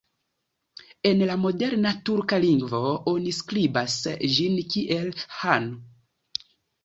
En 1.09 1.19
la 1.31 1.33
moderna 1.41 1.91
turka 2.09 2.39
lingvo 2.45 2.81
oni 3.11 3.33
skribas 3.41 3.97
ĝin 4.37 4.57
kiel 4.71 5.11
"han". 5.43 5.69